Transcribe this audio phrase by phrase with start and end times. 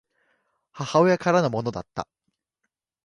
[0.71, 2.07] 母親からのものだった